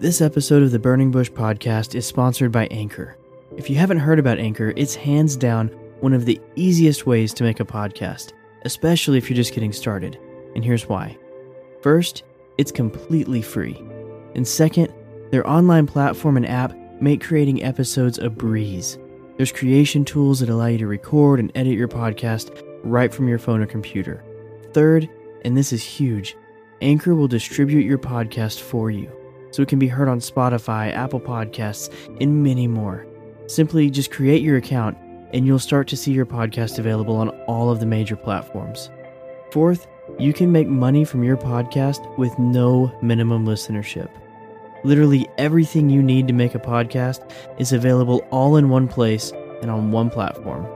[0.00, 3.18] This episode of the Burning Bush podcast is sponsored by Anchor.
[3.58, 5.68] If you haven't heard about Anchor, it's hands down
[6.00, 8.32] one of the easiest ways to make a podcast,
[8.64, 10.18] especially if you're just getting started.
[10.54, 11.18] And here's why.
[11.82, 12.22] First,
[12.56, 13.76] it's completely free.
[14.34, 14.90] And second,
[15.32, 18.98] their online platform and app make creating episodes a breeze.
[19.36, 23.38] There's creation tools that allow you to record and edit your podcast right from your
[23.38, 24.24] phone or computer.
[24.72, 25.10] Third,
[25.44, 26.38] and this is huge,
[26.80, 29.14] Anchor will distribute your podcast for you
[29.50, 33.06] so it can be heard on Spotify, Apple Podcasts, and many more.
[33.46, 34.96] Simply just create your account
[35.32, 38.90] and you'll start to see your podcast available on all of the major platforms.
[39.52, 39.86] Fourth,
[40.18, 44.08] you can make money from your podcast with no minimum listenership.
[44.84, 49.70] Literally everything you need to make a podcast is available all in one place and
[49.70, 50.66] on one platform.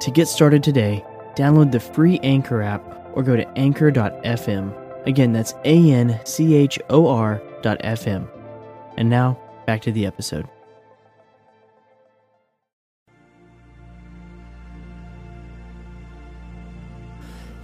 [0.00, 1.04] To get started today,
[1.34, 5.06] download the free Anchor app or go to anchor.fm.
[5.06, 8.28] Again, that's A N C H O R FM.
[8.96, 10.46] And now, back to the episode.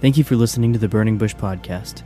[0.01, 2.01] Thank you for listening to the Burning Bush Podcast.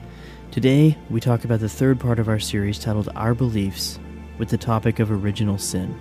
[0.52, 4.00] Today, we talk about the third part of our series titled Our Beliefs,
[4.38, 5.98] with the topic of original sin.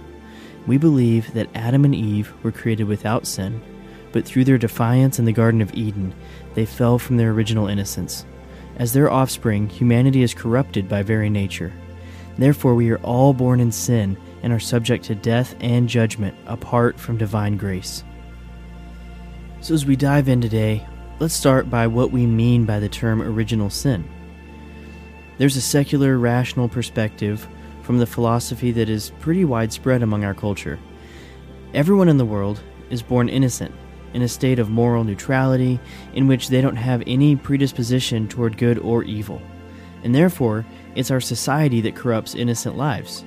[0.66, 3.62] We believe that Adam and Eve were created without sin,
[4.10, 6.12] but through their defiance in the Garden of Eden,
[6.54, 8.26] they fell from their original innocence.
[8.76, 11.72] As their offspring, humanity is corrupted by very nature.
[12.36, 16.98] Therefore, we are all born in sin and are subject to death and judgment apart
[16.98, 18.04] from divine grace.
[19.60, 20.86] So, as we dive in today,
[21.20, 24.04] let's start by what we mean by the term original sin.
[25.38, 27.46] There's a secular, rational perspective
[27.82, 30.78] from the philosophy that is pretty widespread among our culture.
[31.72, 32.60] Everyone in the world
[32.90, 33.74] is born innocent,
[34.12, 35.80] in a state of moral neutrality,
[36.14, 39.42] in which they don't have any predisposition toward good or evil,
[40.02, 43.24] and therefore it's our society that corrupts innocent lives.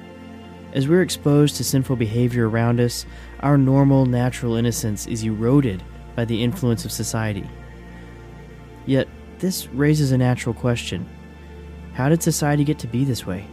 [0.74, 3.06] As we're exposed to sinful behavior around us,
[3.40, 5.84] our normal, natural innocence is eroded
[6.16, 7.48] by the influence of society.
[8.86, 9.08] Yet,
[9.40, 11.08] this raises a natural question
[11.94, 13.46] How did society get to be this way?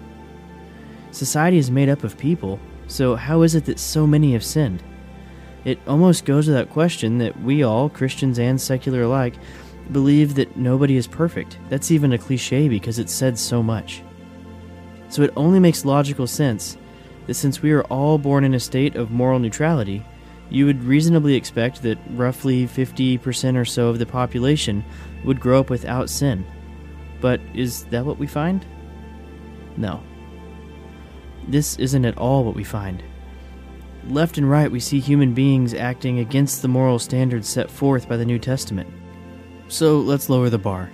[1.10, 4.83] Society is made up of people, so how is it that so many have sinned?
[5.65, 9.34] It almost goes without question that we all, Christians and secular alike,
[9.93, 11.59] believe that nobody is perfect.
[11.69, 14.03] That's even a cliche because it said so much.
[15.09, 16.77] So it only makes logical sense
[17.27, 20.05] that since we are all born in a state of moral neutrality,
[20.50, 24.84] you would reasonably expect that roughly 50% or so of the population
[25.25, 26.45] would grow up without sin.
[27.21, 28.66] But is that what we find?
[29.77, 30.03] No.
[31.49, 33.03] This isn't at all what we find.
[34.09, 38.16] Left and right, we see human beings acting against the moral standards set forth by
[38.19, 38.89] the New Testament.
[39.75, 40.89] So let's lower the bar.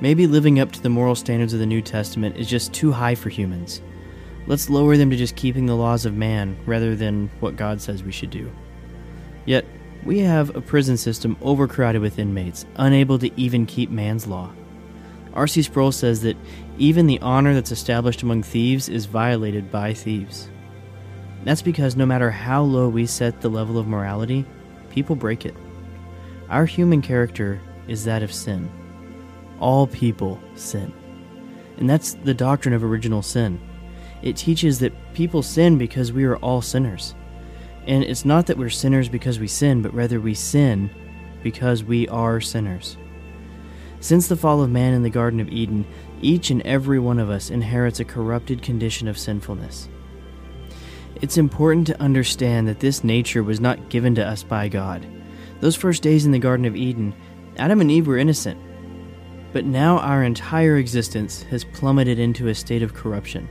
[0.00, 3.14] Maybe living up to the moral standards of the New Testament is just too high
[3.14, 3.82] for humans.
[4.46, 8.02] Let's lower them to just keeping the laws of man rather than what God says
[8.02, 8.50] we should do.
[9.44, 9.66] Yet,
[10.06, 14.50] we have a prison system overcrowded with inmates, unable to even keep man's law.
[15.34, 15.60] R.C.
[15.60, 16.38] Sproul says that
[16.78, 20.48] even the honor that's established among thieves is violated by thieves.
[21.44, 24.46] That's because no matter how low we set the level of morality,
[24.88, 25.54] people break it.
[26.48, 28.70] Our human character is that of sin.
[29.60, 30.92] All people sin.
[31.78, 33.60] And that's the doctrine of original sin.
[34.22, 37.14] It teaches that people sin because we are all sinners.
[37.86, 40.90] And it's not that we're sinners because we sin, but rather we sin
[41.42, 42.96] because we are sinners.
[43.98, 45.84] Since the fall of man in the Garden of Eden,
[46.20, 49.88] each and every one of us inherits a corrupted condition of sinfulness.
[51.20, 55.06] It's important to understand that this nature was not given to us by God.
[55.60, 57.14] Those first days in the Garden of Eden,
[57.56, 58.60] Adam and Eve were innocent.
[59.52, 63.48] But now our entire existence has plummeted into a state of corruption.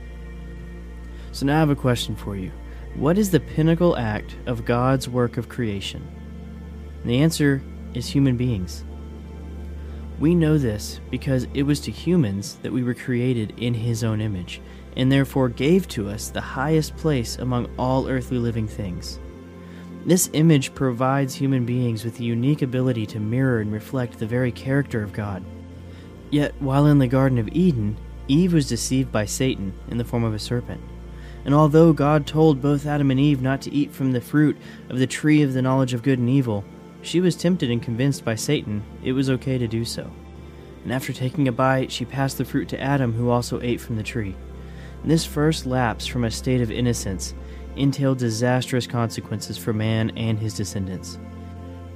[1.30, 2.50] So now I have a question for you.
[2.94, 6.06] What is the pinnacle act of God's work of creation?
[7.02, 7.62] And the answer
[7.94, 8.84] is human beings.
[10.18, 14.20] We know this because it was to humans that we were created in His own
[14.20, 14.60] image,
[14.96, 19.18] and therefore gave to us the highest place among all earthly living things.
[20.04, 24.50] This image provides human beings with the unique ability to mirror and reflect the very
[24.50, 25.44] character of God.
[26.30, 27.96] Yet, while in the Garden of Eden,
[28.26, 30.80] Eve was deceived by Satan in the form of a serpent.
[31.44, 34.56] And although God told both Adam and Eve not to eat from the fruit
[34.88, 36.64] of the tree of the knowledge of good and evil,
[37.02, 40.10] she was tempted and convinced by Satan it was okay to do so.
[40.82, 43.96] And after taking a bite, she passed the fruit to Adam, who also ate from
[43.96, 44.34] the tree.
[45.02, 47.34] And this first lapse from a state of innocence
[47.76, 51.18] entailed disastrous consequences for man and his descendants.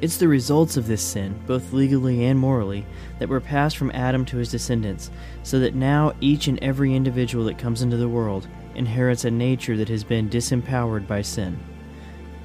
[0.02, 2.84] It's the results of this sin, both legally and morally,
[3.18, 5.10] that were passed from Adam to his descendants,
[5.42, 9.76] so that now each and every individual that comes into the world inherits a nature
[9.78, 11.58] that has been disempowered by sin.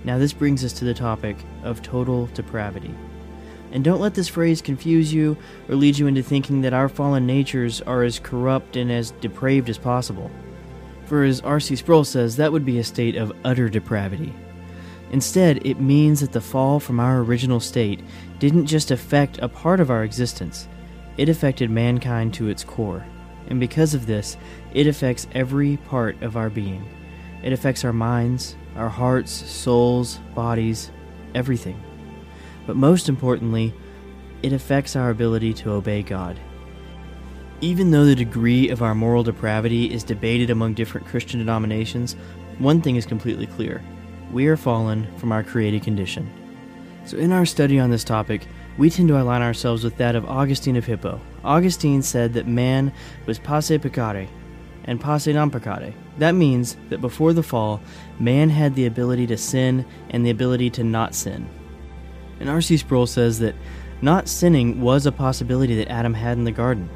[0.05, 2.95] Now, this brings us to the topic of total depravity.
[3.73, 5.37] And don't let this phrase confuse you
[5.69, 9.69] or lead you into thinking that our fallen natures are as corrupt and as depraved
[9.69, 10.31] as possible.
[11.11, 11.75] For as R.C.
[11.75, 14.33] Sproul says, that would be a state of utter depravity.
[15.11, 17.99] Instead, it means that the fall from our original state
[18.39, 20.69] didn't just affect a part of our existence,
[21.17, 23.05] it affected mankind to its core.
[23.49, 24.37] And because of this,
[24.73, 26.87] it affects every part of our being.
[27.43, 30.91] It affects our minds, our hearts, souls, bodies,
[31.35, 31.77] everything.
[32.65, 33.73] But most importantly,
[34.43, 36.39] it affects our ability to obey God.
[37.63, 42.15] Even though the degree of our moral depravity is debated among different Christian denominations,
[42.57, 43.83] one thing is completely clear
[44.31, 46.31] we are fallen from our created condition.
[47.05, 48.47] So, in our study on this topic,
[48.77, 51.19] we tend to align ourselves with that of Augustine of Hippo.
[51.43, 52.91] Augustine said that man
[53.27, 54.27] was posse peccare
[54.85, 55.93] and posse non peccare.
[56.17, 57.81] That means that before the fall,
[58.19, 61.47] man had the ability to sin and the ability to not sin.
[62.39, 62.77] And R.C.
[62.77, 63.53] Sproul says that
[64.01, 66.89] not sinning was a possibility that Adam had in the garden.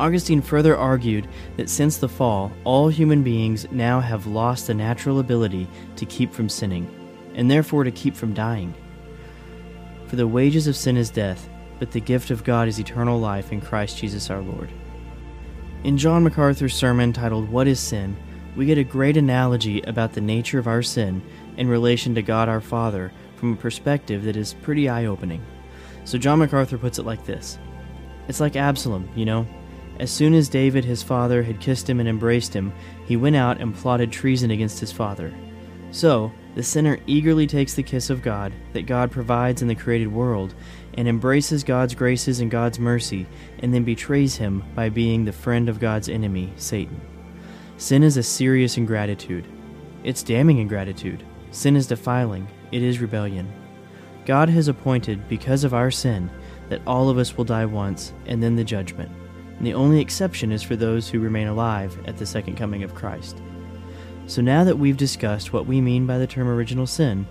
[0.00, 5.20] Augustine further argued that since the fall, all human beings now have lost the natural
[5.20, 6.88] ability to keep from sinning,
[7.34, 8.72] and therefore to keep from dying.
[10.06, 13.52] For the wages of sin is death, but the gift of God is eternal life
[13.52, 14.70] in Christ Jesus our Lord.
[15.84, 18.16] In John MacArthur's sermon titled What is Sin,
[18.56, 21.22] we get a great analogy about the nature of our sin
[21.58, 25.44] in relation to God our Father from a perspective that is pretty eye opening.
[26.06, 27.58] So, John MacArthur puts it like this
[28.28, 29.46] It's like Absalom, you know,
[30.00, 32.72] as soon as David, his father, had kissed him and embraced him,
[33.04, 35.30] he went out and plotted treason against his father.
[35.90, 40.10] So, the sinner eagerly takes the kiss of God that God provides in the created
[40.10, 40.54] world
[40.94, 43.26] and embraces God's graces and God's mercy,
[43.58, 46.98] and then betrays him by being the friend of God's enemy, Satan.
[47.76, 49.46] Sin is a serious ingratitude.
[50.02, 51.22] It's damning ingratitude.
[51.50, 52.48] Sin is defiling.
[52.72, 53.52] It is rebellion.
[54.24, 56.30] God has appointed, because of our sin,
[56.70, 59.10] that all of us will die once, and then the judgment
[59.60, 62.94] and the only exception is for those who remain alive at the second coming of
[62.94, 63.42] Christ.
[64.26, 67.26] So now that we've discussed what we mean by the term original sin,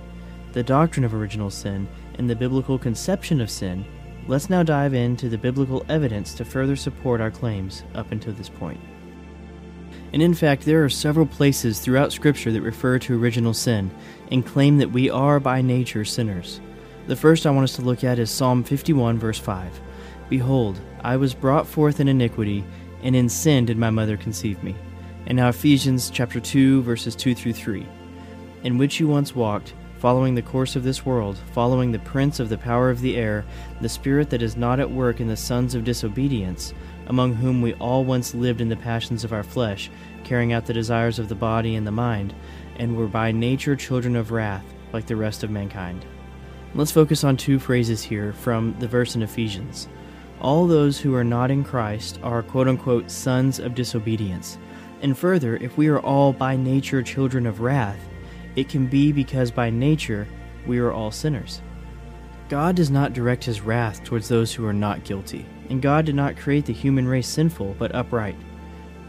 [0.53, 1.87] the doctrine of original sin,
[2.19, 3.83] and the biblical conception of sin,
[4.27, 8.49] let's now dive into the biblical evidence to further support our claims up until this
[8.49, 8.79] point.
[10.13, 13.89] And in fact, there are several places throughout Scripture that refer to original sin
[14.31, 16.61] and claim that we are by nature sinners.
[17.07, 19.81] The first I want us to look at is Psalm 51, verse 5.
[20.29, 22.63] Behold, I was brought forth in iniquity,
[23.01, 24.75] and in sin did my mother conceive me.
[25.25, 27.85] And now Ephesians chapter 2 verses 2 through 3.
[28.63, 32.49] In which you once walked, following the course of this world, following the prince of
[32.49, 33.43] the power of the air,
[33.81, 36.73] the spirit that is not at work in the sons of disobedience,
[37.07, 39.89] among whom we all once lived in the passions of our flesh,
[40.23, 42.33] carrying out the desires of the body and the mind,
[42.77, 46.05] and were by nature children of wrath, like the rest of mankind.
[46.75, 49.89] Let's focus on two phrases here from the verse in Ephesians.
[50.41, 54.57] All those who are not in Christ are quote unquote sons of disobedience.
[55.01, 57.99] And further, if we are all by nature children of wrath,
[58.55, 60.27] it can be because by nature
[60.65, 61.61] we are all sinners.
[62.47, 66.15] God does not direct his wrath towards those who are not guilty, and God did
[66.15, 68.37] not create the human race sinful but upright.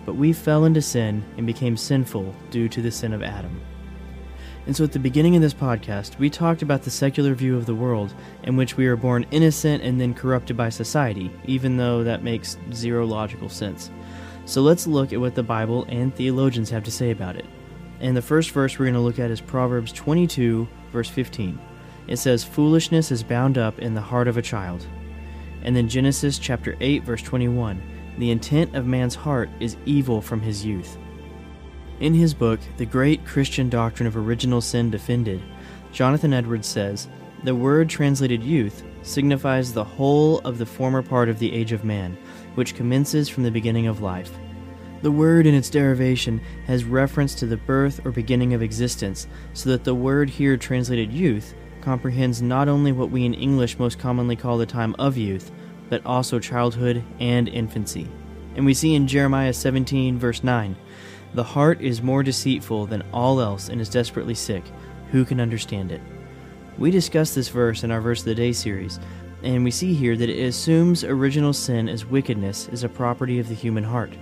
[0.05, 3.61] But we fell into sin and became sinful due to the sin of Adam.
[4.71, 7.67] And so at the beginning of this podcast, we talked about the secular view of
[7.67, 12.05] the world in which we are born innocent and then corrupted by society, even though
[12.05, 13.91] that makes zero logical sense.
[14.45, 17.47] So let's look at what the Bible and theologians have to say about it.
[17.99, 21.59] And the first verse we're going to look at is Proverbs 22, verse 15.
[22.07, 24.87] It says, Foolishness is bound up in the heart of a child.
[25.65, 27.83] And then Genesis chapter 8, verse 21.
[28.19, 30.97] The intent of man's heart is evil from his youth.
[32.01, 35.43] In his book, The Great Christian Doctrine of Original Sin Defended,
[35.93, 37.09] Jonathan Edwards says,
[37.45, 41.85] The word translated youth signifies the whole of the former part of the age of
[41.85, 42.17] man,
[42.55, 44.33] which commences from the beginning of life.
[45.03, 49.69] The word in its derivation has reference to the birth or beginning of existence, so
[49.69, 51.53] that the word here translated youth
[51.83, 55.51] comprehends not only what we in English most commonly call the time of youth,
[55.91, 58.09] but also childhood and infancy.
[58.57, 60.77] And we see in Jeremiah 17, verse 9,
[61.35, 64.65] the heart is more deceitful than all else and is desperately sick.
[65.13, 66.01] Who can understand it?
[66.77, 68.99] We discussed this verse in our Verse of the Day series,
[69.43, 73.49] and we see here that it assumes original sin as wickedness is a property of
[73.49, 74.13] the human heart.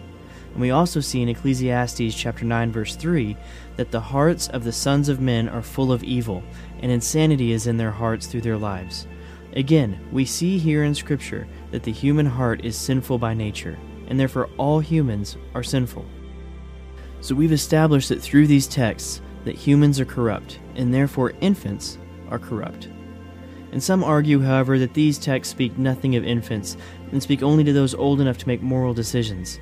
[0.53, 3.37] And we also see in Ecclesiastes chapter 9 verse 3
[3.77, 6.43] that the hearts of the sons of men are full of evil,
[6.81, 9.07] and insanity is in their hearts through their lives.
[9.55, 14.21] Again, we see here in scripture that the human heart is sinful by nature, and
[14.21, 16.05] therefore all humans are sinful.
[17.21, 21.99] So we've established that through these texts that humans are corrupt, and therefore infants
[22.31, 22.89] are corrupt.
[23.73, 26.77] And some argue, however, that these texts speak nothing of infants
[27.13, 29.61] and speak only to those old enough to make moral decisions.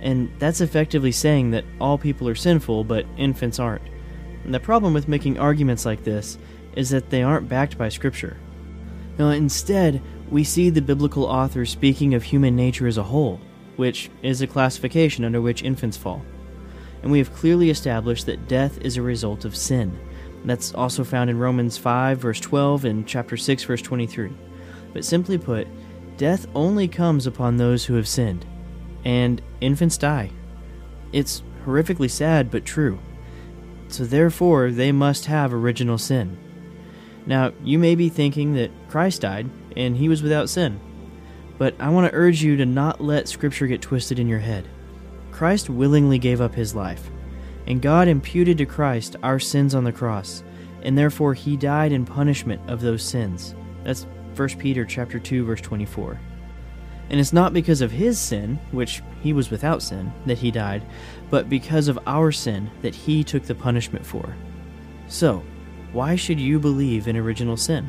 [0.00, 3.88] And that's effectively saying that all people are sinful, but infants aren't.
[4.44, 6.38] And the problem with making arguments like this
[6.76, 8.36] is that they aren't backed by Scripture.
[9.18, 13.40] Now, instead, we see the biblical author speaking of human nature as a whole,
[13.76, 16.22] which is a classification under which infants fall.
[17.02, 19.98] And we have clearly established that death is a result of sin.
[20.44, 24.32] That's also found in Romans 5, verse 12, and chapter 6, verse 23.
[24.92, 25.68] But simply put,
[26.16, 28.46] death only comes upon those who have sinned,
[29.04, 30.30] and infants die.
[31.12, 32.98] It's horrifically sad, but true.
[33.88, 36.38] So therefore, they must have original sin.
[37.26, 40.80] Now, you may be thinking that Christ died, and he was without sin.
[41.58, 44.68] But I want to urge you to not let Scripture get twisted in your head.
[45.32, 47.10] Christ willingly gave up his life,
[47.66, 50.42] and God imputed to Christ our sins on the cross,
[50.82, 53.54] and therefore he died in punishment of those sins.
[53.84, 54.06] That's
[54.36, 56.18] 1 Peter chapter 2 verse 24.
[57.10, 60.82] And it's not because of his sin, which he was without sin, that he died,
[61.28, 64.36] but because of our sin that he took the punishment for.
[65.08, 65.42] So,
[65.92, 67.88] why should you believe in original sin?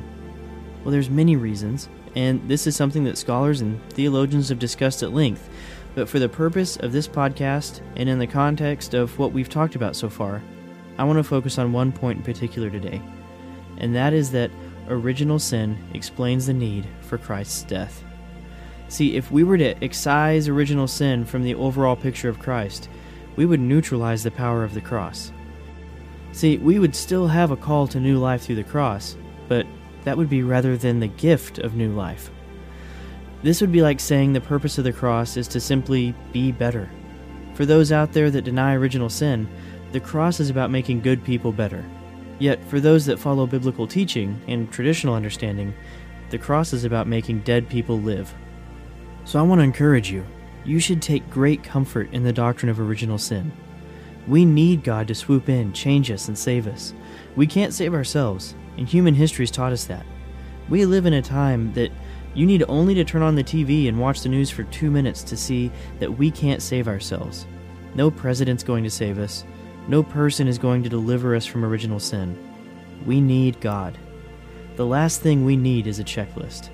[0.84, 5.14] Well, there's many reasons, and this is something that scholars and theologians have discussed at
[5.14, 5.48] length.
[5.94, 9.76] But for the purpose of this podcast and in the context of what we've talked
[9.76, 10.42] about so far,
[10.98, 13.02] I want to focus on one point in particular today,
[13.78, 14.52] and that is that
[14.88, 18.04] original sin explains the need for Christ's death.
[18.88, 22.90] See, if we were to excise original sin from the overall picture of Christ,
[23.36, 25.32] we would neutralize the power of the cross.
[26.34, 29.16] See, we would still have a call to new life through the cross,
[29.48, 29.66] but
[30.04, 32.30] that would be rather than the gift of new life.
[33.44, 36.90] This would be like saying the purpose of the cross is to simply be better.
[37.56, 39.48] For those out there that deny original sin,
[39.92, 41.84] the cross is about making good people better.
[42.40, 45.74] Yet, for those that follow biblical teaching and traditional understanding,
[46.30, 48.34] the cross is about making dead people live.
[49.26, 50.26] So I want to encourage you.
[50.64, 53.52] You should take great comfort in the doctrine of original sin.
[54.28, 56.94] We need God to swoop in, change us, and save us.
[57.36, 60.06] We can't save ourselves, and human history has taught us that.
[60.70, 61.92] We live in a time that
[62.34, 65.24] you need only to turn on the TV and watch the news for two minutes
[65.24, 67.46] to see that we can't save ourselves.
[67.94, 69.44] No president's going to save us.
[69.88, 72.38] No person is going to deliver us from original sin.
[73.06, 73.98] We need God.
[74.76, 76.70] The last thing we need is a checklist.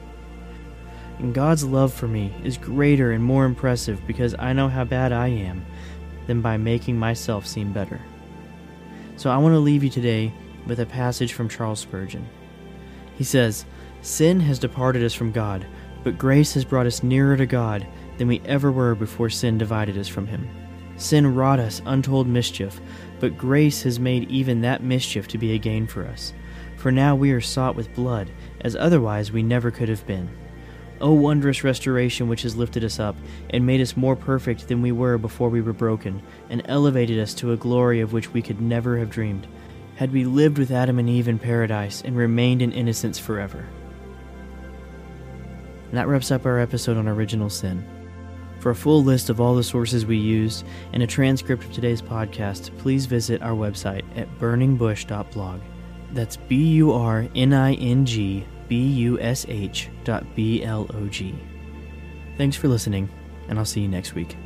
[1.17, 5.11] And God's love for me is greater and more impressive because I know how bad
[5.11, 5.65] I am
[6.27, 7.99] than by making myself seem better.
[9.15, 10.31] So I want to leave you today
[10.67, 12.27] with a passage from Charles Spurgeon.
[13.15, 13.65] He says,
[14.07, 15.67] Sin has departed us from God,
[16.05, 17.85] but grace has brought us nearer to God
[18.17, 20.47] than we ever were before sin divided us from Him.
[20.95, 22.79] Sin wrought us untold mischief,
[23.19, 26.31] but grace has made even that mischief to be a gain for us.
[26.77, 30.29] For now we are sought with blood, as otherwise we never could have been.
[31.01, 33.17] O wondrous restoration which has lifted us up,
[33.49, 37.33] and made us more perfect than we were before we were broken, and elevated us
[37.33, 39.47] to a glory of which we could never have dreamed
[39.97, 43.65] had we lived with Adam and Eve in paradise and remained in innocence forever.
[45.89, 47.85] And that wraps up our episode on original sin.
[48.59, 52.01] For a full list of all the sources we used and a transcript of today's
[52.01, 55.61] podcast, please visit our website at burningbush.blog.
[56.13, 60.87] That's B U R N I N G B U S H dot B L
[60.93, 61.35] O G.
[62.37, 63.09] Thanks for listening,
[63.47, 64.37] and I'll see you next week.